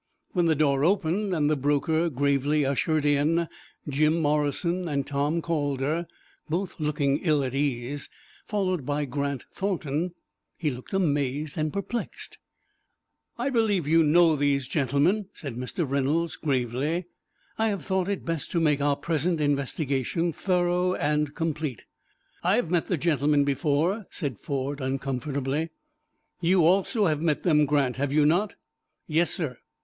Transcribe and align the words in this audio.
When 0.31 0.47
the 0.47 0.55
door 0.55 0.83
opened, 0.83 1.31
and 1.35 1.47
the 1.47 1.55
broker 1.55 2.09
gravely 2.09 2.65
ushered 2.65 3.05
in 3.05 3.47
Jim 3.87 4.19
Morrison 4.19 4.87
and 4.87 5.05
Tom 5.05 5.43
Calder, 5.43 6.07
both 6.49 6.79
looking 6.79 7.19
ill 7.19 7.43
at 7.43 7.53
ease, 7.53 8.09
followed 8.47 8.83
by 8.83 9.05
Grant 9.05 9.45
Thornton, 9.53 10.15
he 10.57 10.71
looked 10.71 10.93
amazed 10.95 11.55
and 11.55 11.71
perplexed. 11.71 12.39
"I 13.37 13.51
believe 13.51 13.87
you 13.87 14.03
know 14.03 14.35
these 14.35 14.67
gentlemen," 14.67 15.27
said 15.35 15.55
Mr. 15.55 15.87
Reynolds, 15.87 16.35
gravely. 16.35 17.05
"I 17.59 17.67
have 17.67 17.85
thought 17.85 18.09
it 18.09 18.25
best 18.25 18.49
to 18.53 18.59
make 18.59 18.81
our 18.81 18.95
present 18.95 19.39
investigation 19.39 20.33
thorough 20.33 20.95
and 20.95 21.35
complete." 21.35 21.85
"I 22.41 22.55
have 22.55 22.71
met 22.71 22.87
the 22.87 22.97
gentlemen 22.97 23.43
before," 23.43 24.07
said 24.09 24.39
Ford, 24.39 24.81
uncomfortably. 24.81 25.69
"You 26.39 26.65
also 26.65 27.05
have 27.05 27.21
met 27.21 27.43
them, 27.43 27.67
Grant, 27.67 27.97
have 27.97 28.11
you 28.11 28.25
not?" 28.25 28.55
"Yes, 29.05 29.29
sir." 29.29 29.59